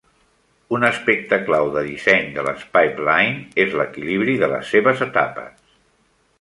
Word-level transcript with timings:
Un 0.77 0.85
aspecte 0.87 1.37
clau 1.49 1.69
de 1.75 1.83
disseny 1.89 2.25
de 2.39 2.47
les 2.49 2.65
pipeline 2.79 3.45
és 3.67 3.79
l'equilibri 3.83 4.39
de 4.45 4.53
les 4.57 4.75
seves 4.77 5.09
etapes. 5.11 5.73